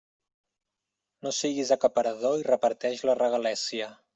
[1.27, 3.93] No siguis acaparador i reparteix la regalèssia.